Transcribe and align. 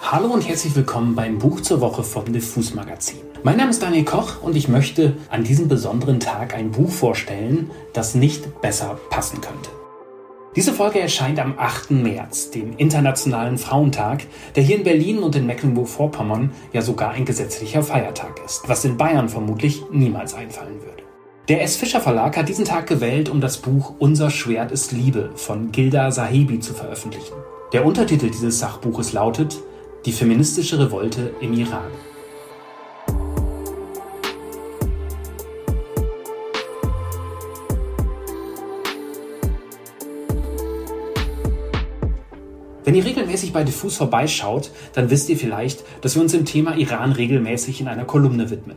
Hallo 0.00 0.28
und 0.28 0.46
herzlich 0.46 0.74
willkommen 0.74 1.14
beim 1.14 1.38
Buch 1.38 1.60
zur 1.60 1.80
Woche 1.80 2.02
vom 2.02 2.32
Diffus 2.32 2.74
Magazin. 2.74 3.20
Mein 3.42 3.56
Name 3.56 3.70
ist 3.70 3.82
Daniel 3.82 4.04
Koch 4.04 4.42
und 4.42 4.56
ich 4.56 4.68
möchte 4.68 5.16
an 5.30 5.44
diesem 5.44 5.68
besonderen 5.68 6.20
Tag 6.20 6.54
ein 6.54 6.72
Buch 6.72 6.90
vorstellen, 6.90 7.70
das 7.92 8.14
nicht 8.14 8.60
besser 8.60 8.98
passen 9.10 9.40
könnte. 9.40 9.70
Diese 10.56 10.72
Folge 10.72 11.00
erscheint 11.00 11.38
am 11.38 11.54
8. 11.58 11.92
März, 11.92 12.50
dem 12.50 12.76
Internationalen 12.76 13.56
Frauentag, 13.56 14.26
der 14.56 14.62
hier 14.62 14.76
in 14.76 14.84
Berlin 14.84 15.18
und 15.20 15.36
in 15.36 15.46
Mecklenburg-Vorpommern 15.46 16.52
ja 16.72 16.82
sogar 16.82 17.12
ein 17.12 17.24
gesetzlicher 17.24 17.82
Feiertag 17.82 18.40
ist, 18.44 18.68
was 18.68 18.84
in 18.84 18.96
Bayern 18.96 19.28
vermutlich 19.28 19.84
niemals 19.90 20.34
einfallen 20.34 20.82
würde. 20.82 21.02
Der 21.48 21.62
S. 21.62 21.76
Fischer 21.76 22.00
Verlag 22.00 22.36
hat 22.36 22.48
diesen 22.48 22.64
Tag 22.64 22.86
gewählt, 22.86 23.28
um 23.28 23.40
das 23.40 23.58
Buch 23.58 23.94
Unser 23.98 24.30
Schwert 24.30 24.72
ist 24.72 24.92
Liebe 24.92 25.30
von 25.34 25.72
Gilda 25.72 26.10
Sahibi 26.10 26.58
zu 26.58 26.74
veröffentlichen. 26.74 27.34
Der 27.72 27.84
Untertitel 27.84 28.30
dieses 28.30 28.60
Sachbuches 28.60 29.12
lautet 29.12 29.58
Die 30.06 30.12
feministische 30.12 30.78
Revolte 30.78 31.32
im 31.40 31.54
Iran. 31.54 31.90
Wenn 42.84 42.94
ihr 42.94 43.04
regelmäßig 43.06 43.54
bei 43.54 43.64
Diffus 43.64 43.96
vorbeischaut, 43.96 44.72
dann 44.92 45.08
wisst 45.08 45.30
ihr 45.30 45.38
vielleicht, 45.38 45.84
dass 46.02 46.16
wir 46.16 46.22
uns 46.22 46.32
dem 46.32 46.44
Thema 46.44 46.76
Iran 46.76 47.12
regelmäßig 47.12 47.80
in 47.80 47.88
einer 47.88 48.04
Kolumne 48.04 48.50
widmen. 48.50 48.76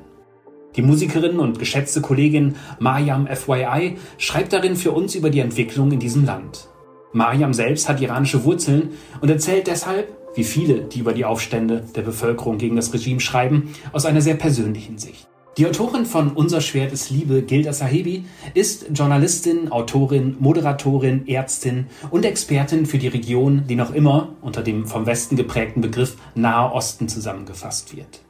Die 0.78 0.82
Musikerin 0.82 1.40
und 1.40 1.60
geschätzte 1.60 2.00
Kollegin 2.00 2.56
Mariam 2.80 3.28
FYI 3.28 3.98
schreibt 4.18 4.54
darin 4.54 4.78
für 4.78 4.94
uns 4.94 5.14
über 5.14 5.30
die 5.30 5.42
Entwicklung 5.42 5.92
in 5.92 6.00
diesem 6.00 6.24
Land. 6.24 6.70
Mariam 7.12 7.54
selbst 7.54 7.90
hat 7.90 8.00
iranische 8.00 8.46
Wurzeln 8.46 8.92
und 9.20 9.30
erzählt 9.30 9.68
deshalb, 9.68 10.17
wie 10.38 10.44
viele, 10.44 10.82
die 10.82 11.00
über 11.00 11.14
die 11.14 11.26
Aufstände 11.26 11.84
der 11.96 12.04
Bevölkerung 12.04 12.58
gegen 12.58 12.76
das 12.76 12.94
Regime 12.94 13.20
schreiben, 13.20 13.74
aus 13.92 14.06
einer 14.06 14.22
sehr 14.22 14.36
persönlichen 14.36 14.98
Sicht. 14.98 15.28
Die 15.58 15.66
Autorin 15.66 16.06
von 16.06 16.34
Unser 16.34 16.62
Schwert 16.62 16.94
ist 16.94 17.10
Liebe, 17.10 17.42
Gilda 17.42 17.74
Sahebi, 17.74 18.26
ist 18.54 18.86
Journalistin, 18.94 19.72
Autorin, 19.72 20.36
Moderatorin, 20.40 21.28
Ärztin 21.28 21.88
und 22.12 22.26
Expertin 22.26 22.86
für 22.86 23.00
die 23.00 23.08
Region, 23.08 23.64
die 23.68 23.76
noch 23.76 23.92
immer 23.92 24.36
unter 24.42 24.62
dem 24.62 24.86
vom 24.86 25.08
Westen 25.08 25.36
geprägten 25.36 25.82
Begriff 25.82 26.16
Nahe 26.36 26.72
Osten 26.72 27.10
zusammengefasst 27.10 27.98
wird. 27.98 28.22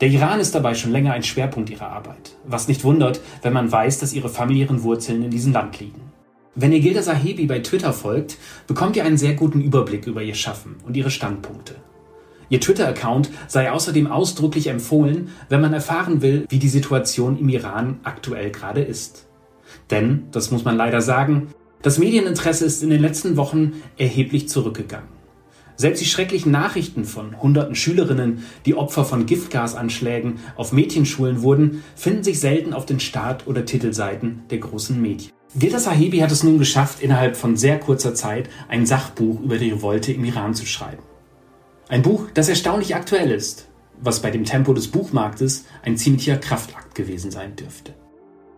Der 0.00 0.08
Iran 0.08 0.40
ist 0.40 0.54
dabei 0.54 0.72
schon 0.74 0.92
länger 0.92 1.12
ein 1.12 1.22
Schwerpunkt 1.22 1.68
ihrer 1.68 1.90
Arbeit, 1.90 2.36
was 2.46 2.66
nicht 2.66 2.82
wundert, 2.82 3.20
wenn 3.42 3.52
man 3.52 3.70
weiß, 3.70 3.98
dass 3.98 4.14
ihre 4.14 4.30
familiären 4.30 4.82
Wurzeln 4.84 5.24
in 5.24 5.30
diesem 5.30 5.52
Land 5.52 5.78
liegen. 5.80 6.07
Wenn 6.60 6.72
ihr 6.72 6.80
Gilda 6.80 7.02
Sahebi 7.02 7.46
bei 7.46 7.60
Twitter 7.60 7.92
folgt, 7.92 8.36
bekommt 8.66 8.96
ihr 8.96 9.04
einen 9.04 9.16
sehr 9.16 9.34
guten 9.34 9.60
Überblick 9.60 10.08
über 10.08 10.24
ihr 10.24 10.34
Schaffen 10.34 10.74
und 10.84 10.96
ihre 10.96 11.12
Standpunkte. 11.12 11.76
Ihr 12.48 12.60
Twitter-Account 12.60 13.30
sei 13.46 13.70
außerdem 13.70 14.08
ausdrücklich 14.08 14.66
empfohlen, 14.66 15.28
wenn 15.48 15.60
man 15.60 15.72
erfahren 15.72 16.20
will, 16.20 16.46
wie 16.48 16.58
die 16.58 16.68
Situation 16.68 17.38
im 17.38 17.48
Iran 17.48 18.00
aktuell 18.02 18.50
gerade 18.50 18.80
ist. 18.80 19.28
Denn, 19.92 20.24
das 20.32 20.50
muss 20.50 20.64
man 20.64 20.76
leider 20.76 21.00
sagen, 21.00 21.46
das 21.82 21.98
Medieninteresse 22.00 22.64
ist 22.64 22.82
in 22.82 22.90
den 22.90 23.02
letzten 23.02 23.36
Wochen 23.36 23.74
erheblich 23.96 24.48
zurückgegangen. 24.48 25.10
Selbst 25.76 26.00
die 26.00 26.06
schrecklichen 26.06 26.50
Nachrichten 26.50 27.04
von 27.04 27.40
hunderten 27.40 27.76
Schülerinnen, 27.76 28.42
die 28.66 28.74
Opfer 28.74 29.04
von 29.04 29.26
Giftgasanschlägen 29.26 30.40
auf 30.56 30.72
Mädchenschulen 30.72 31.42
wurden, 31.42 31.84
finden 31.94 32.24
sich 32.24 32.40
selten 32.40 32.72
auf 32.72 32.84
den 32.84 32.98
Start- 32.98 33.46
oder 33.46 33.64
Titelseiten 33.64 34.42
der 34.50 34.58
großen 34.58 35.00
Medien. 35.00 35.37
Gilda 35.56 35.78
Sahibi 35.78 36.18
hat 36.18 36.30
es 36.30 36.42
nun 36.42 36.58
geschafft, 36.58 37.00
innerhalb 37.02 37.34
von 37.34 37.56
sehr 37.56 37.80
kurzer 37.80 38.14
Zeit 38.14 38.50
ein 38.68 38.84
Sachbuch 38.84 39.40
über 39.40 39.56
die 39.56 39.70
Revolte 39.70 40.12
im 40.12 40.24
Iran 40.24 40.54
zu 40.54 40.66
schreiben. 40.66 41.02
Ein 41.88 42.02
Buch, 42.02 42.26
das 42.34 42.50
erstaunlich 42.50 42.94
aktuell 42.94 43.30
ist, 43.30 43.66
was 43.98 44.20
bei 44.20 44.30
dem 44.30 44.44
Tempo 44.44 44.74
des 44.74 44.88
Buchmarktes 44.88 45.64
ein 45.82 45.96
ziemlicher 45.96 46.36
Kraftakt 46.36 46.94
gewesen 46.94 47.30
sein 47.30 47.56
dürfte. 47.56 47.94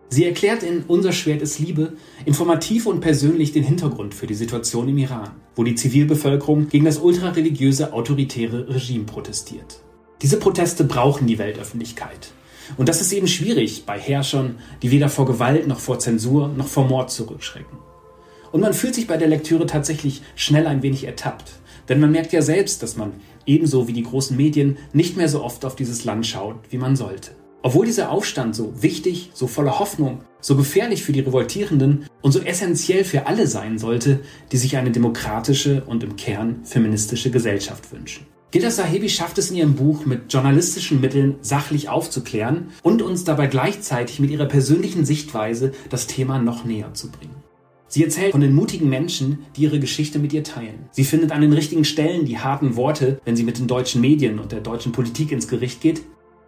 Sie 0.08 0.24
erklärt 0.24 0.64
in 0.64 0.82
Unser 0.88 1.12
Schwert 1.12 1.40
ist 1.40 1.60
Liebe 1.60 1.92
informativ 2.24 2.86
und 2.86 3.00
persönlich 3.00 3.52
den 3.52 3.62
Hintergrund 3.62 4.12
für 4.12 4.26
die 4.26 4.34
Situation 4.34 4.88
im 4.88 4.98
Iran, 4.98 5.30
wo 5.54 5.62
die 5.62 5.76
Zivilbevölkerung 5.76 6.68
gegen 6.68 6.86
das 6.86 6.98
ultrareligiöse 6.98 7.92
autoritäre 7.92 8.68
Regime 8.68 9.04
protestiert. 9.04 9.80
Diese 10.22 10.38
Proteste 10.38 10.82
brauchen 10.82 11.28
die 11.28 11.38
Weltöffentlichkeit. 11.38 12.32
Und 12.76 12.88
das 12.88 13.00
ist 13.00 13.12
eben 13.12 13.28
schwierig 13.28 13.84
bei 13.86 13.98
Herrschern, 13.98 14.56
die 14.82 14.90
weder 14.90 15.08
vor 15.08 15.26
Gewalt 15.26 15.66
noch 15.66 15.80
vor 15.80 15.98
Zensur 15.98 16.48
noch 16.48 16.68
vor 16.68 16.86
Mord 16.86 17.10
zurückschrecken. 17.10 17.78
Und 18.52 18.60
man 18.60 18.74
fühlt 18.74 18.94
sich 18.94 19.06
bei 19.06 19.16
der 19.16 19.28
Lektüre 19.28 19.66
tatsächlich 19.66 20.22
schnell 20.34 20.66
ein 20.66 20.82
wenig 20.82 21.04
ertappt, 21.04 21.52
denn 21.88 22.00
man 22.00 22.10
merkt 22.10 22.32
ja 22.32 22.42
selbst, 22.42 22.82
dass 22.82 22.96
man 22.96 23.12
ebenso 23.46 23.88
wie 23.88 23.92
die 23.92 24.02
großen 24.02 24.36
Medien 24.36 24.78
nicht 24.92 25.16
mehr 25.16 25.28
so 25.28 25.42
oft 25.42 25.64
auf 25.64 25.76
dieses 25.76 26.04
Land 26.04 26.26
schaut, 26.26 26.56
wie 26.70 26.78
man 26.78 26.96
sollte. 26.96 27.32
Obwohl 27.62 27.84
dieser 27.84 28.10
Aufstand 28.10 28.56
so 28.56 28.82
wichtig, 28.82 29.30
so 29.34 29.46
voller 29.46 29.78
Hoffnung, 29.78 30.22
so 30.40 30.56
gefährlich 30.56 31.02
für 31.02 31.12
die 31.12 31.20
Revoltierenden 31.20 32.06
und 32.22 32.32
so 32.32 32.40
essentiell 32.40 33.04
für 33.04 33.26
alle 33.26 33.46
sein 33.46 33.78
sollte, 33.78 34.20
die 34.50 34.56
sich 34.56 34.76
eine 34.76 34.90
demokratische 34.90 35.84
und 35.84 36.02
im 36.02 36.16
Kern 36.16 36.60
feministische 36.64 37.30
Gesellschaft 37.30 37.92
wünschen. 37.92 38.26
Gilda 38.52 38.72
Sahebi 38.72 39.08
schafft 39.08 39.38
es 39.38 39.50
in 39.52 39.58
ihrem 39.58 39.74
Buch 39.74 40.06
mit 40.06 40.32
journalistischen 40.32 41.00
Mitteln 41.00 41.36
sachlich 41.40 41.88
aufzuklären 41.88 42.70
und 42.82 43.00
uns 43.00 43.22
dabei 43.22 43.46
gleichzeitig 43.46 44.18
mit 44.18 44.30
ihrer 44.30 44.46
persönlichen 44.46 45.04
Sichtweise 45.04 45.70
das 45.88 46.08
Thema 46.08 46.40
noch 46.40 46.64
näher 46.64 46.92
zu 46.92 47.12
bringen. 47.12 47.36
Sie 47.86 48.02
erzählt 48.02 48.32
von 48.32 48.40
den 48.40 48.54
mutigen 48.54 48.88
Menschen, 48.88 49.46
die 49.54 49.62
ihre 49.62 49.78
Geschichte 49.78 50.18
mit 50.18 50.32
ihr 50.32 50.42
teilen. 50.42 50.88
Sie 50.90 51.04
findet 51.04 51.30
an 51.30 51.42
den 51.42 51.52
richtigen 51.52 51.84
Stellen 51.84 52.24
die 52.24 52.38
harten 52.38 52.74
Worte, 52.74 53.20
wenn 53.24 53.36
sie 53.36 53.44
mit 53.44 53.58
den 53.58 53.68
deutschen 53.68 54.00
Medien 54.00 54.40
und 54.40 54.50
der 54.50 54.60
deutschen 54.60 54.90
Politik 54.90 55.30
ins 55.30 55.46
Gericht 55.46 55.80
geht. 55.80 56.02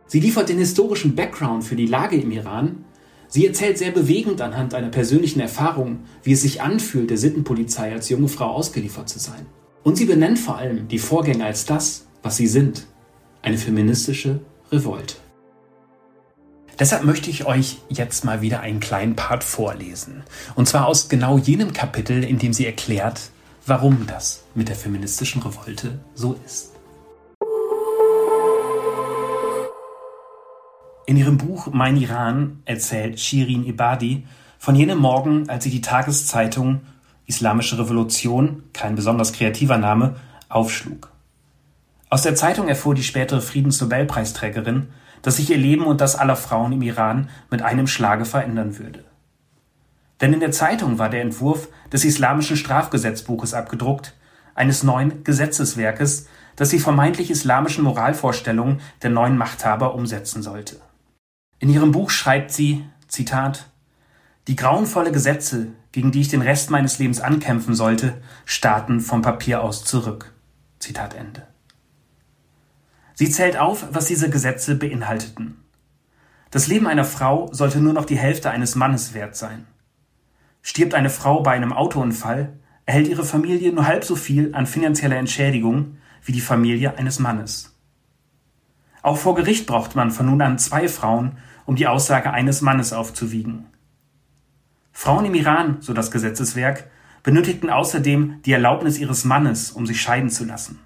Sie 0.08 0.18
liefert 0.18 0.48
den 0.48 0.58
historischen 0.58 1.14
Background 1.14 1.62
für 1.62 1.76
die 1.76 1.86
Lage 1.86 2.16
im 2.16 2.32
Iran. 2.32 2.84
Sie 3.28 3.46
erzählt 3.46 3.78
sehr 3.78 3.92
bewegend 3.92 4.40
anhand 4.40 4.74
einer 4.74 4.90
persönlichen 4.90 5.38
Erfahrung, 5.38 6.00
wie 6.24 6.32
es 6.32 6.42
sich 6.42 6.62
anfühlt, 6.62 7.10
der 7.10 7.18
Sittenpolizei 7.18 7.92
als 7.92 8.08
junge 8.08 8.28
Frau 8.28 8.50
ausgeliefert 8.50 9.08
zu 9.08 9.20
sein. 9.20 9.46
Und 9.84 9.96
sie 9.96 10.04
benennt 10.04 10.38
vor 10.38 10.56
allem 10.58 10.88
die 10.88 10.98
Vorgänge 10.98 11.44
als 11.44 11.66
das, 11.66 12.06
was 12.22 12.36
sie 12.36 12.46
sind. 12.46 12.86
Eine 13.42 13.58
feministische 13.58 14.40
Revolte. 14.70 15.16
Deshalb 16.78 17.04
möchte 17.04 17.30
ich 17.30 17.44
euch 17.46 17.78
jetzt 17.88 18.24
mal 18.24 18.40
wieder 18.40 18.60
einen 18.60 18.80
kleinen 18.80 19.16
Part 19.16 19.44
vorlesen. 19.44 20.22
Und 20.54 20.68
zwar 20.68 20.86
aus 20.86 21.08
genau 21.08 21.36
jenem 21.36 21.72
Kapitel, 21.72 22.24
in 22.24 22.38
dem 22.38 22.52
sie 22.52 22.64
erklärt, 22.64 23.30
warum 23.66 24.06
das 24.06 24.44
mit 24.54 24.68
der 24.68 24.76
feministischen 24.76 25.42
Revolte 25.42 26.00
so 26.14 26.36
ist. 26.46 26.72
In 31.06 31.16
ihrem 31.16 31.36
Buch 31.36 31.68
Mein 31.72 31.96
Iran 31.96 32.62
erzählt 32.64 33.18
Shirin 33.18 33.66
Ibadi 33.66 34.26
von 34.58 34.76
jenem 34.76 34.98
Morgen, 34.98 35.48
als 35.48 35.64
sie 35.64 35.70
die 35.70 35.80
Tageszeitung 35.80 36.82
Islamische 37.32 37.78
Revolution, 37.78 38.62
kein 38.74 38.94
besonders 38.94 39.32
kreativer 39.32 39.78
Name, 39.78 40.16
aufschlug. 40.50 41.10
Aus 42.10 42.20
der 42.20 42.34
Zeitung 42.34 42.68
erfuhr 42.68 42.94
die 42.94 43.02
spätere 43.02 43.40
Friedensnobelpreisträgerin, 43.40 44.88
dass 45.22 45.36
sich 45.36 45.48
ihr 45.48 45.56
Leben 45.56 45.86
und 45.86 46.02
das 46.02 46.14
aller 46.14 46.36
Frauen 46.36 46.72
im 46.72 46.82
Iran 46.82 47.30
mit 47.50 47.62
einem 47.62 47.86
Schlage 47.86 48.26
verändern 48.26 48.78
würde. 48.78 49.02
Denn 50.20 50.34
in 50.34 50.40
der 50.40 50.52
Zeitung 50.52 50.98
war 50.98 51.08
der 51.08 51.22
Entwurf 51.22 51.68
des 51.90 52.04
islamischen 52.04 52.58
Strafgesetzbuches 52.58 53.54
abgedruckt, 53.54 54.14
eines 54.54 54.82
neuen 54.82 55.24
Gesetzeswerkes, 55.24 56.26
das 56.56 56.68
die 56.68 56.80
vermeintlich 56.80 57.30
islamischen 57.30 57.82
Moralvorstellungen 57.82 58.82
der 59.00 59.08
neuen 59.08 59.38
Machthaber 59.38 59.94
umsetzen 59.94 60.42
sollte. 60.42 60.76
In 61.60 61.70
ihrem 61.70 61.92
Buch 61.92 62.10
schreibt 62.10 62.52
sie, 62.52 62.84
Zitat, 63.08 63.71
die 64.48 64.56
grauenvolle 64.56 65.12
Gesetze, 65.12 65.68
gegen 65.92 66.10
die 66.10 66.20
ich 66.20 66.28
den 66.28 66.42
Rest 66.42 66.70
meines 66.70 66.98
Lebens 66.98 67.20
ankämpfen 67.20 67.74
sollte, 67.74 68.20
starten 68.44 69.00
vom 69.00 69.22
Papier 69.22 69.62
aus 69.62 69.84
zurück. 69.84 70.32
Zitat 70.78 71.14
Ende. 71.14 71.46
Sie 73.14 73.30
zählt 73.30 73.56
auf, 73.56 73.86
was 73.92 74.06
diese 74.06 74.30
Gesetze 74.30 74.74
beinhalteten. 74.74 75.62
Das 76.50 76.66
Leben 76.66 76.86
einer 76.86 77.04
Frau 77.04 77.52
sollte 77.52 77.80
nur 77.80 77.92
noch 77.92 78.04
die 78.04 78.18
Hälfte 78.18 78.50
eines 78.50 78.74
Mannes 78.74 79.14
wert 79.14 79.36
sein. 79.36 79.66
Stirbt 80.60 80.94
eine 80.94 81.10
Frau 81.10 81.42
bei 81.42 81.52
einem 81.52 81.72
Autounfall, 81.72 82.52
erhält 82.84 83.08
ihre 83.08 83.24
Familie 83.24 83.72
nur 83.72 83.86
halb 83.86 84.04
so 84.04 84.16
viel 84.16 84.54
an 84.54 84.66
finanzieller 84.66 85.16
Entschädigung 85.16 85.98
wie 86.24 86.32
die 86.32 86.40
Familie 86.40 86.98
eines 86.98 87.18
Mannes. 87.18 87.74
Auch 89.02 89.16
vor 89.16 89.34
Gericht 89.34 89.66
braucht 89.66 89.96
man 89.96 90.10
von 90.10 90.26
nun 90.26 90.42
an 90.42 90.58
zwei 90.58 90.88
Frauen, 90.88 91.38
um 91.64 91.76
die 91.76 91.86
Aussage 91.86 92.32
eines 92.32 92.60
Mannes 92.60 92.92
aufzuwiegen. 92.92 93.66
Frauen 94.92 95.24
im 95.24 95.34
Iran, 95.34 95.78
so 95.80 95.92
das 95.92 96.10
Gesetzeswerk, 96.10 96.90
benötigten 97.22 97.70
außerdem 97.70 98.42
die 98.44 98.52
Erlaubnis 98.52 98.98
ihres 98.98 99.24
Mannes, 99.24 99.72
um 99.72 99.86
sich 99.86 100.00
scheiden 100.00 100.30
zu 100.30 100.44
lassen. 100.44 100.78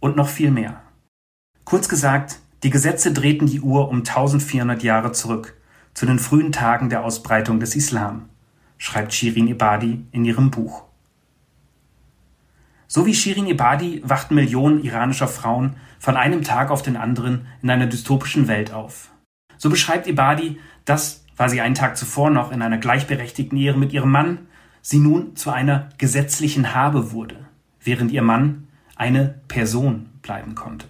Und 0.00 0.16
noch 0.16 0.28
viel 0.28 0.50
mehr. 0.50 0.82
Kurz 1.64 1.88
gesagt, 1.88 2.38
die 2.62 2.70
Gesetze 2.70 3.12
drehten 3.12 3.46
die 3.46 3.60
Uhr 3.60 3.88
um 3.88 3.98
1400 3.98 4.82
Jahre 4.82 5.12
zurück, 5.12 5.54
zu 5.94 6.06
den 6.06 6.18
frühen 6.18 6.52
Tagen 6.52 6.88
der 6.88 7.04
Ausbreitung 7.04 7.60
des 7.60 7.76
Islam, 7.76 8.28
schreibt 8.78 9.14
Shirin 9.14 9.48
Ebadi 9.48 10.04
in 10.12 10.24
ihrem 10.24 10.50
Buch. 10.50 10.84
So 12.86 13.06
wie 13.06 13.14
Shirin 13.14 13.46
Ebadi 13.46 14.02
wachten 14.04 14.34
Millionen 14.34 14.84
iranischer 14.84 15.28
Frauen 15.28 15.76
von 15.98 16.16
einem 16.16 16.42
Tag 16.42 16.70
auf 16.70 16.82
den 16.82 16.96
anderen 16.96 17.46
in 17.62 17.70
einer 17.70 17.86
dystopischen 17.86 18.46
Welt 18.46 18.72
auf. 18.72 19.10
So 19.56 19.70
beschreibt 19.70 20.06
Ebadi, 20.06 20.60
dass, 20.84 21.23
war 21.36 21.48
sie 21.48 21.60
einen 21.60 21.74
Tag 21.74 21.96
zuvor 21.96 22.30
noch 22.30 22.52
in 22.52 22.62
einer 22.62 22.78
gleichberechtigten 22.78 23.58
Ehe 23.58 23.74
mit 23.74 23.92
ihrem 23.92 24.10
Mann, 24.10 24.46
sie 24.82 24.98
nun 24.98 25.36
zu 25.36 25.50
einer 25.50 25.88
gesetzlichen 25.98 26.74
Habe 26.74 27.12
wurde, 27.12 27.36
während 27.82 28.12
ihr 28.12 28.22
Mann 28.22 28.68
eine 28.96 29.40
Person 29.48 30.10
bleiben 30.22 30.54
konnte. 30.54 30.86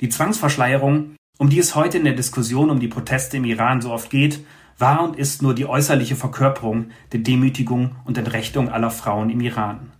Die 0.00 0.08
Zwangsverschleierung, 0.08 1.16
um 1.38 1.48
die 1.48 1.58
es 1.58 1.74
heute 1.74 1.98
in 1.98 2.04
der 2.04 2.14
Diskussion 2.14 2.70
um 2.70 2.80
die 2.80 2.88
Proteste 2.88 3.36
im 3.36 3.44
Iran 3.44 3.80
so 3.80 3.92
oft 3.92 4.10
geht, 4.10 4.44
war 4.78 5.02
und 5.02 5.16
ist 5.16 5.42
nur 5.42 5.54
die 5.54 5.66
äußerliche 5.66 6.16
Verkörperung 6.16 6.90
der 7.12 7.20
Demütigung 7.20 7.96
und 8.04 8.18
Entrechtung 8.18 8.68
aller 8.68 8.90
Frauen 8.90 9.30
im 9.30 9.40
Iran. 9.40 9.92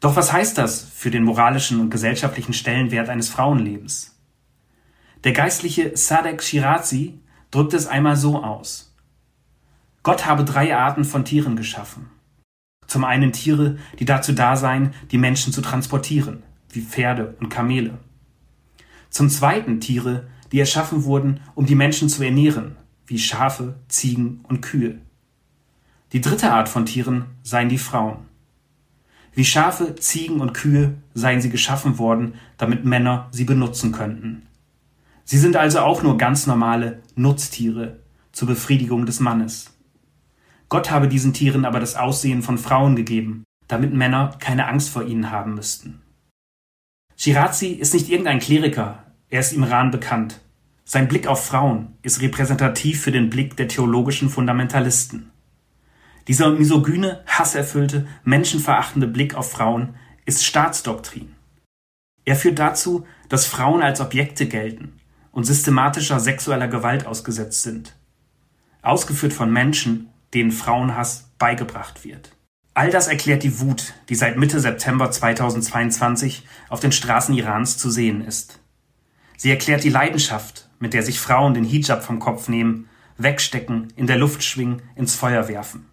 Doch 0.00 0.16
was 0.16 0.32
heißt 0.32 0.56
das 0.56 0.80
für 0.80 1.10
den 1.10 1.24
moralischen 1.24 1.80
und 1.80 1.90
gesellschaftlichen 1.90 2.52
Stellenwert 2.52 3.08
eines 3.08 3.28
Frauenlebens? 3.28 4.16
Der 5.24 5.32
geistliche 5.32 5.96
Sadek 5.96 6.42
Shirazi 6.42 7.20
drückt 7.50 7.74
es 7.74 7.86
einmal 7.86 8.16
so 8.16 8.42
aus. 8.42 8.94
Gott 10.02 10.26
habe 10.26 10.44
drei 10.44 10.76
Arten 10.76 11.04
von 11.04 11.24
Tieren 11.24 11.56
geschaffen. 11.56 12.10
Zum 12.86 13.04
einen 13.04 13.32
Tiere, 13.32 13.78
die 13.98 14.06
dazu 14.06 14.32
da 14.32 14.56
seien, 14.56 14.94
die 15.10 15.18
Menschen 15.18 15.52
zu 15.52 15.60
transportieren, 15.60 16.42
wie 16.70 16.80
Pferde 16.80 17.36
und 17.40 17.50
Kamele. 17.50 17.98
Zum 19.10 19.28
zweiten 19.28 19.80
Tiere, 19.80 20.26
die 20.52 20.60
erschaffen 20.60 21.04
wurden, 21.04 21.40
um 21.54 21.66
die 21.66 21.74
Menschen 21.74 22.08
zu 22.08 22.22
ernähren, 22.22 22.76
wie 23.06 23.18
Schafe, 23.18 23.74
Ziegen 23.88 24.40
und 24.48 24.62
Kühe. 24.62 24.98
Die 26.12 26.22
dritte 26.22 26.52
Art 26.52 26.68
von 26.68 26.86
Tieren 26.86 27.26
seien 27.42 27.68
die 27.68 27.78
Frauen. 27.78 28.28
Wie 29.34 29.44
Schafe, 29.44 29.94
Ziegen 29.96 30.40
und 30.40 30.54
Kühe 30.54 30.94
seien 31.14 31.40
sie 31.40 31.50
geschaffen 31.50 31.98
worden, 31.98 32.34
damit 32.56 32.84
Männer 32.84 33.28
sie 33.30 33.44
benutzen 33.44 33.92
könnten. 33.92 34.47
Sie 35.30 35.36
sind 35.36 35.56
also 35.56 35.80
auch 35.80 36.02
nur 36.02 36.16
ganz 36.16 36.46
normale 36.46 37.02
Nutztiere 37.14 37.98
zur 38.32 38.48
Befriedigung 38.48 39.04
des 39.04 39.20
Mannes. 39.20 39.76
Gott 40.70 40.90
habe 40.90 41.06
diesen 41.06 41.34
Tieren 41.34 41.66
aber 41.66 41.80
das 41.80 41.96
Aussehen 41.96 42.40
von 42.40 42.56
Frauen 42.56 42.96
gegeben, 42.96 43.44
damit 43.66 43.92
Männer 43.92 44.34
keine 44.38 44.66
Angst 44.68 44.88
vor 44.88 45.04
ihnen 45.04 45.30
haben 45.30 45.54
müssten. 45.54 46.00
Shirazi 47.14 47.66
ist 47.66 47.92
nicht 47.92 48.08
irgendein 48.08 48.38
Kleriker, 48.38 49.04
er 49.28 49.40
ist 49.40 49.52
im 49.52 49.64
Iran 49.64 49.90
bekannt. 49.90 50.40
Sein 50.86 51.08
Blick 51.08 51.26
auf 51.26 51.44
Frauen 51.44 51.98
ist 52.00 52.22
repräsentativ 52.22 53.02
für 53.02 53.12
den 53.12 53.28
Blick 53.28 53.54
der 53.54 53.68
theologischen 53.68 54.30
Fundamentalisten. 54.30 55.30
Dieser 56.26 56.52
misogyne, 56.52 57.22
hasserfüllte, 57.26 58.06
menschenverachtende 58.24 59.06
Blick 59.06 59.34
auf 59.34 59.52
Frauen 59.52 59.94
ist 60.24 60.46
Staatsdoktrin. 60.46 61.34
Er 62.24 62.36
führt 62.36 62.58
dazu, 62.58 63.06
dass 63.28 63.44
Frauen 63.44 63.82
als 63.82 64.00
Objekte 64.00 64.46
gelten 64.48 64.97
und 65.32 65.44
systematischer 65.44 66.20
sexueller 66.20 66.68
Gewalt 66.68 67.06
ausgesetzt 67.06 67.62
sind. 67.62 67.96
Ausgeführt 68.82 69.32
von 69.32 69.52
Menschen, 69.52 70.10
denen 70.34 70.52
Frauenhass 70.52 71.30
beigebracht 71.38 72.04
wird. 72.04 72.34
All 72.74 72.90
das 72.90 73.08
erklärt 73.08 73.42
die 73.42 73.60
Wut, 73.60 73.94
die 74.08 74.14
seit 74.14 74.36
Mitte 74.36 74.60
September 74.60 75.10
2022 75.10 76.46
auf 76.68 76.80
den 76.80 76.92
Straßen 76.92 77.34
Irans 77.34 77.76
zu 77.76 77.90
sehen 77.90 78.24
ist. 78.24 78.60
Sie 79.36 79.50
erklärt 79.50 79.84
die 79.84 79.90
Leidenschaft, 79.90 80.68
mit 80.78 80.94
der 80.94 81.02
sich 81.02 81.18
Frauen 81.18 81.54
den 81.54 81.64
Hijab 81.64 82.04
vom 82.04 82.20
Kopf 82.20 82.48
nehmen, 82.48 82.88
wegstecken, 83.16 83.88
in 83.96 84.06
der 84.06 84.16
Luft 84.16 84.44
schwingen, 84.44 84.82
ins 84.94 85.14
Feuer 85.14 85.48
werfen. 85.48 85.86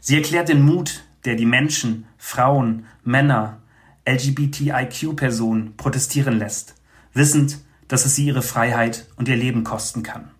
Sie 0.00 0.16
erklärt 0.16 0.48
den 0.48 0.62
Mut, 0.62 1.04
der 1.24 1.34
die 1.34 1.46
Menschen, 1.46 2.06
Frauen, 2.16 2.86
Männer, 3.02 3.60
LGBTIQ-Personen 4.08 5.76
protestieren 5.76 6.38
lässt, 6.38 6.74
wissend, 7.12 7.58
dass 7.90 8.04
es 8.04 8.14
sie 8.14 8.26
ihre 8.26 8.42
Freiheit 8.42 9.08
und 9.16 9.26
ihr 9.26 9.36
Leben 9.36 9.64
kosten 9.64 10.04
kann. 10.04 10.30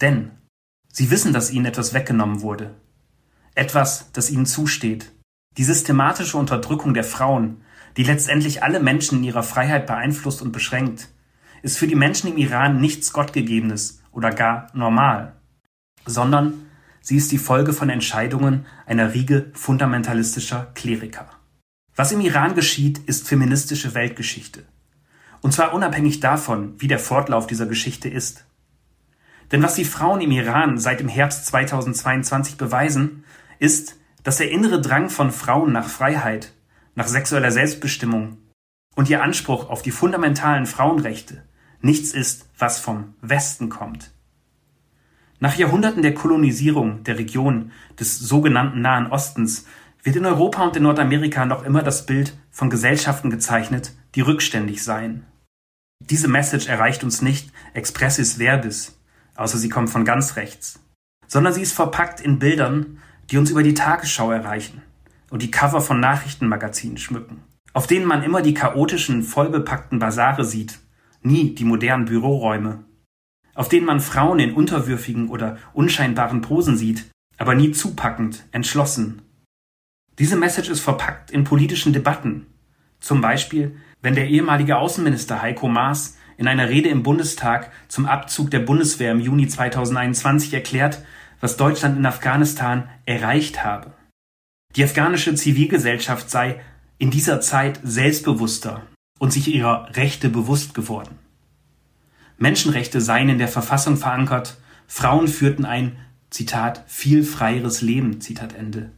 Denn 0.00 0.30
sie 0.92 1.10
wissen, 1.10 1.32
dass 1.32 1.50
ihnen 1.50 1.66
etwas 1.66 1.92
weggenommen 1.92 2.40
wurde. 2.40 2.76
Etwas, 3.56 4.12
das 4.12 4.30
ihnen 4.30 4.46
zusteht, 4.46 5.10
die 5.58 5.64
systematische 5.64 6.38
Unterdrückung 6.38 6.94
der 6.94 7.02
Frauen, 7.02 7.62
die 7.96 8.04
letztendlich 8.04 8.62
alle 8.62 8.78
Menschen 8.78 9.18
in 9.18 9.24
ihrer 9.24 9.42
Freiheit 9.42 9.88
beeinflusst 9.88 10.40
und 10.40 10.52
beschränkt, 10.52 11.08
ist 11.62 11.78
für 11.78 11.88
die 11.88 11.96
Menschen 11.96 12.30
im 12.30 12.38
Iran 12.38 12.80
nichts 12.80 13.12
Gottgegebenes 13.12 14.00
oder 14.12 14.30
gar 14.30 14.68
normal, 14.72 15.34
sondern 16.06 16.70
sie 17.00 17.16
ist 17.16 17.32
die 17.32 17.38
Folge 17.38 17.72
von 17.72 17.90
Entscheidungen 17.90 18.66
einer 18.86 19.14
Riege 19.14 19.50
fundamentalistischer 19.54 20.70
Kleriker. 20.74 21.28
Was 21.96 22.12
im 22.12 22.20
Iran 22.20 22.54
geschieht, 22.54 22.98
ist 22.98 23.26
feministische 23.26 23.94
Weltgeschichte. 23.94 24.62
Und 25.42 25.52
zwar 25.52 25.72
unabhängig 25.74 26.20
davon, 26.20 26.74
wie 26.78 26.88
der 26.88 26.98
Fortlauf 26.98 27.46
dieser 27.46 27.66
Geschichte 27.66 28.08
ist. 28.08 28.44
Denn 29.52 29.62
was 29.62 29.74
die 29.74 29.84
Frauen 29.84 30.20
im 30.20 30.30
Iran 30.30 30.78
seit 30.78 31.00
dem 31.00 31.08
Herbst 31.08 31.46
2022 31.46 32.56
beweisen, 32.56 33.24
ist, 33.58 33.96
dass 34.22 34.36
der 34.36 34.50
innere 34.50 34.80
Drang 34.80 35.08
von 35.08 35.30
Frauen 35.32 35.72
nach 35.72 35.88
Freiheit, 35.88 36.52
nach 36.94 37.08
sexueller 37.08 37.50
Selbstbestimmung 37.50 38.38
und 38.94 39.08
ihr 39.08 39.22
Anspruch 39.22 39.70
auf 39.70 39.82
die 39.82 39.90
fundamentalen 39.90 40.66
Frauenrechte 40.66 41.42
nichts 41.80 42.12
ist, 42.12 42.48
was 42.58 42.78
vom 42.78 43.14
Westen 43.22 43.70
kommt. 43.70 44.10
Nach 45.38 45.56
Jahrhunderten 45.56 46.02
der 46.02 46.12
Kolonisierung 46.12 47.02
der 47.04 47.18
Region 47.18 47.72
des 47.98 48.18
sogenannten 48.18 48.82
Nahen 48.82 49.10
Ostens 49.10 49.66
wird 50.02 50.16
in 50.16 50.26
Europa 50.26 50.64
und 50.64 50.76
in 50.76 50.82
Nordamerika 50.82 51.46
noch 51.46 51.64
immer 51.64 51.82
das 51.82 52.04
Bild 52.04 52.36
von 52.50 52.68
Gesellschaften 52.68 53.30
gezeichnet, 53.30 53.92
die 54.14 54.20
rückständig 54.20 54.84
seien. 54.84 55.24
Diese 56.00 56.28
Message 56.28 56.66
erreicht 56.66 57.04
uns 57.04 57.22
nicht 57.22 57.52
expressis 57.74 58.34
verbis, 58.38 58.98
außer 59.36 59.58
sie 59.58 59.68
kommt 59.68 59.90
von 59.90 60.04
ganz 60.04 60.36
rechts, 60.36 60.80
sondern 61.26 61.52
sie 61.52 61.62
ist 61.62 61.72
verpackt 61.72 62.20
in 62.20 62.38
Bildern, 62.38 63.00
die 63.30 63.38
uns 63.38 63.50
über 63.50 63.62
die 63.62 63.74
Tagesschau 63.74 64.32
erreichen 64.32 64.82
und 65.30 65.42
die 65.42 65.50
Cover 65.50 65.80
von 65.80 66.00
Nachrichtenmagazinen 66.00 66.98
schmücken, 66.98 67.44
auf 67.72 67.86
denen 67.86 68.06
man 68.06 68.22
immer 68.22 68.42
die 68.42 68.54
chaotischen, 68.54 69.22
vollbepackten 69.22 69.98
Basare 69.98 70.44
sieht, 70.44 70.80
nie 71.22 71.54
die 71.54 71.64
modernen 71.64 72.06
Büroräume, 72.06 72.84
auf 73.54 73.68
denen 73.68 73.86
man 73.86 74.00
Frauen 74.00 74.40
in 74.40 74.54
unterwürfigen 74.54 75.28
oder 75.28 75.58
unscheinbaren 75.72 76.40
Posen 76.40 76.76
sieht, 76.76 77.10
aber 77.38 77.54
nie 77.54 77.70
zupackend, 77.72 78.44
entschlossen. 78.50 79.22
Diese 80.18 80.36
Message 80.36 80.70
ist 80.70 80.80
verpackt 80.80 81.30
in 81.30 81.44
politischen 81.44 81.92
Debatten, 81.92 82.46
zum 83.00 83.20
Beispiel, 83.20 83.76
wenn 84.02 84.14
der 84.14 84.28
ehemalige 84.28 84.76
Außenminister 84.76 85.42
Heiko 85.42 85.68
Maas 85.68 86.16
in 86.36 86.48
einer 86.48 86.68
Rede 86.68 86.88
im 86.88 87.02
Bundestag 87.02 87.70
zum 87.88 88.06
Abzug 88.06 88.50
der 88.50 88.60
Bundeswehr 88.60 89.12
im 89.12 89.20
Juni 89.20 89.48
2021 89.48 90.54
erklärt, 90.54 91.02
was 91.40 91.56
Deutschland 91.56 91.98
in 91.98 92.06
Afghanistan 92.06 92.88
erreicht 93.04 93.64
habe. 93.64 93.92
Die 94.76 94.84
afghanische 94.84 95.34
Zivilgesellschaft 95.34 96.30
sei 96.30 96.60
in 96.98 97.10
dieser 97.10 97.40
Zeit 97.40 97.80
selbstbewusster 97.82 98.82
und 99.18 99.32
sich 99.32 99.48
ihrer 99.48 99.94
Rechte 99.96 100.28
bewusst 100.28 100.74
geworden. 100.74 101.18
Menschenrechte 102.38 103.00
seien 103.00 103.28
in 103.28 103.38
der 103.38 103.48
Verfassung 103.48 103.96
verankert, 103.96 104.56
Frauen 104.86 105.28
führten 105.28 105.64
ein, 105.64 105.96
Zitat, 106.30 106.84
viel 106.86 107.24
freieres 107.24 107.82
Leben, 107.82 108.20
Zitat 108.20 108.54
Ende. 108.54 108.92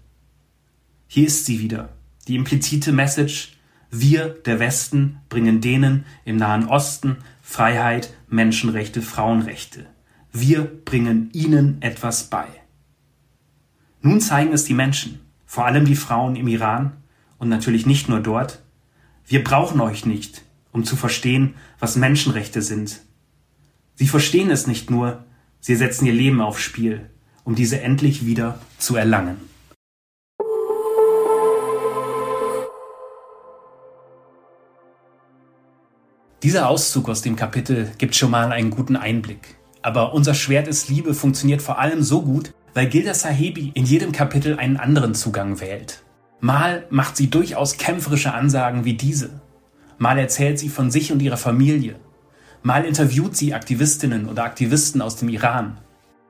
Hier 1.09 1.26
ist 1.26 1.47
sie 1.47 1.59
wieder, 1.59 1.88
die 2.28 2.37
implizite 2.37 2.92
Message, 2.92 3.56
wir, 3.92 4.30
der 4.30 4.58
Westen, 4.58 5.20
bringen 5.28 5.61
denen 5.61 6.06
im 6.25 6.37
Nahen 6.37 6.66
Osten 6.66 7.18
Freiheit, 7.42 8.14
Menschenrechte, 8.26 9.02
Frauenrechte. 9.02 9.84
Wir 10.32 10.62
bringen 10.62 11.28
ihnen 11.34 11.82
etwas 11.82 12.30
bei. 12.30 12.46
Nun 14.00 14.22
zeigen 14.22 14.54
es 14.54 14.64
die 14.64 14.72
Menschen, 14.72 15.20
vor 15.44 15.66
allem 15.66 15.84
die 15.84 15.94
Frauen 15.94 16.37
im 16.37 16.49
Iran 16.49 16.92
und 17.37 17.50
natürlich 17.50 17.84
nicht 17.84 18.08
nur 18.08 18.20
dort, 18.20 18.62
wir 19.26 19.44
brauchen 19.44 19.80
euch 19.80 20.06
nicht, 20.06 20.42
um 20.72 20.84
zu 20.84 20.96
verstehen, 20.96 21.54
was 21.78 21.96
Menschenrechte 21.96 22.62
sind. 22.62 23.02
Sie 23.94 24.08
verstehen 24.08 24.50
es 24.50 24.66
nicht 24.66 24.90
nur, 24.90 25.26
sie 25.61 25.76
setzen 25.76 26.06
ihr 26.06 26.14
Leben 26.14 26.40
aufs 26.40 26.62
Spiel, 26.62 27.11
um 27.44 27.54
diese 27.54 27.82
endlich 27.82 28.25
wieder 28.25 28.58
zu 28.78 28.96
erlangen. 28.96 29.51
Dieser 36.42 36.68
Auszug 36.68 37.08
aus 37.08 37.22
dem 37.22 37.37
Kapitel 37.37 37.92
gibt 37.99 38.16
schon 38.16 38.32
mal 38.32 38.50
einen 38.50 38.70
guten 38.70 38.96
Einblick. 38.96 39.54
Aber 39.80 40.12
unser 40.12 40.34
Schwert 40.34 40.66
ist 40.66 40.88
Liebe 40.88 41.14
funktioniert 41.14 41.62
vor 41.62 41.78
allem 41.78 42.02
so 42.02 42.22
gut, 42.22 42.52
weil 42.75 42.88
Gilda 42.88 43.14
Sahebi 43.14 43.70
in 43.75 43.84
jedem 43.84 44.11
Kapitel 44.11 44.58
einen 44.58 44.76
anderen 44.76 45.14
Zugang 45.14 45.61
wählt. 45.61 46.02
Mal 46.40 46.84
macht 46.90 47.16
sie 47.16 47.30
durchaus 47.30 47.76
kämpferische 47.76 48.34
Ansagen 48.34 48.84
wie 48.84 48.94
diese. 48.94 49.40
Mal 49.99 50.18
erzählt 50.18 50.58
sie 50.58 50.68
von 50.68 50.90
sich 50.90 51.12
und 51.12 51.22
ihrer 51.22 51.37
Familie. 51.37 51.94
Mal 52.64 52.84
interviewt 52.84 53.37
sie 53.37 53.54
Aktivistinnen 53.54 54.28
oder 54.28 54.42
Aktivisten 54.42 55.00
aus 55.00 55.14
dem 55.14 55.28
Iran. 55.28 55.78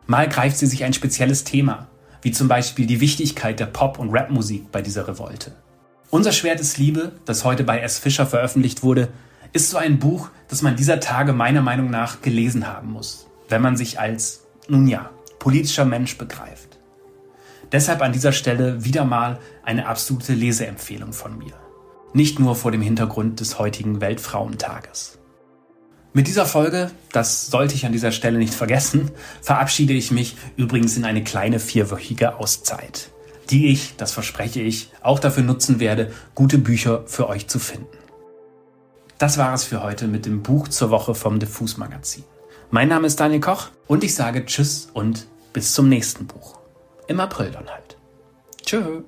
Mal 0.07 0.29
greift 0.29 0.59
sie 0.59 0.67
sich 0.67 0.85
ein 0.85 0.93
spezielles 0.93 1.45
Thema, 1.45 1.89
wie 2.21 2.33
zum 2.33 2.49
Beispiel 2.49 2.85
die 2.85 3.01
Wichtigkeit 3.01 3.59
der 3.59 3.67
Pop- 3.67 3.99
und 3.99 4.11
Rapmusik 4.11 4.71
bei 4.73 4.83
dieser 4.83 5.09
Revolte. 5.09 5.53
Unser 6.11 6.33
Schwert 6.33 6.61
ist 6.61 6.77
Liebe, 6.77 7.13
das 7.25 7.45
heute 7.45 7.65
bei 7.65 7.81
S. 7.81 7.99
Fischer 7.99 8.27
veröffentlicht 8.27 8.83
wurde, 8.83 9.09
ist 9.53 9.71
so 9.71 9.77
ein 9.77 9.99
Buch, 9.99 10.31
das 10.49 10.63
man 10.63 10.77
dieser 10.77 11.01
Tage 11.01 11.33
meiner 11.33 11.63
Meinung 11.63 11.91
nach 11.91 12.23
gelesen 12.23 12.67
haben 12.67 12.93
muss, 12.93 13.27
wenn 13.49 13.63
man 13.63 13.77
sich 13.77 14.01
als, 14.01 14.45
nun 14.69 14.87
ja, 14.87 15.11
politischer 15.39 15.85
Mensch 15.85 16.19
begreift. 16.19 16.79
Deshalb 17.71 18.03
an 18.03 18.13
dieser 18.13 18.33
Stelle 18.33 18.85
wieder 18.85 19.05
mal 19.05 19.39
eine 19.65 19.87
absolute 19.87 20.35
Leseempfehlung 20.35 21.13
von 21.13 21.39
mir. 21.39 21.55
Nicht 22.13 22.39
nur 22.39 22.55
vor 22.55 22.71
dem 22.71 22.83
Hintergrund 22.83 23.41
des 23.41 23.59
heutigen 23.59 24.01
Weltfrauentages. 24.01 25.19
Mit 26.13 26.27
dieser 26.27 26.45
Folge, 26.45 26.91
das 27.11 27.47
sollte 27.47 27.75
ich 27.75 27.87
an 27.87 27.93
dieser 27.93 28.13
Stelle 28.13 28.39
nicht 28.39 28.53
vergessen, 28.53 29.11
verabschiede 29.41 29.95
ich 29.95 30.11
mich 30.11 30.37
übrigens 30.57 30.99
in 30.99 31.07
eine 31.07 31.25
kleine 31.25 31.59
vierwöchige 31.59 32.37
Auszeit, 32.37 33.09
die 33.49 33.69
ich, 33.69 33.97
das 33.97 34.13
verspreche 34.13 34.61
ich, 34.61 34.91
auch 35.01 35.19
dafür 35.19 35.43
nutzen 35.43 35.81
werde, 35.81 36.13
gute 36.35 36.59
Bücher 36.59 37.05
für 37.07 37.31
euch 37.31 37.49
zu 37.49 37.59
finden. 37.59 38.02
Das 39.23 39.39
war 39.39 39.55
es 39.55 39.63
für 39.63 39.85
heute 39.85 40.09
mit 40.09 40.27
dem 40.27 40.43
Buch 40.43 40.67
zur 40.67 40.91
Woche 40.91 41.15
vom 41.15 41.39
Diffus 41.39 41.77
Magazin. 41.77 42.25
Mein 42.73 42.89
Name 42.89 43.07
ist 43.07 43.21
Daniel 43.21 43.39
Koch 43.39 43.69
und 43.87 44.03
ich 44.03 44.17
sage 44.17 44.45
Tschüss 44.45 44.89
und 44.95 45.29
bis 45.53 45.75
zum 45.75 45.89
nächsten 45.89 46.27
Buch. 46.27 46.59
Im 47.07 47.21
April 47.21 47.53
dann 47.53 47.69
halt. 47.69 47.97
Tschö. 48.67 49.05